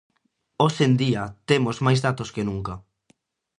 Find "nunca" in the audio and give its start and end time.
2.49-2.73